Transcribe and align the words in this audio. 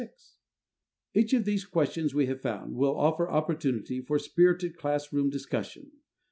Each 1.13 1.31
of 1.33 1.45
these 1.45 1.63
questions, 1.63 2.15
we 2.15 2.25
have 2.25 2.41
found, 2.41 2.73
will 2.75 2.97
offer 2.97 3.29
opportunity 3.29 4.01
for 4.01 4.17
spirited 4.17 4.75
class 4.75 5.13
room 5.13 5.29
discussion. 5.29 5.91